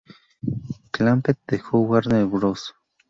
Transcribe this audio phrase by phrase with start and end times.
[0.89, 2.73] Clampett dejó Warner Bros.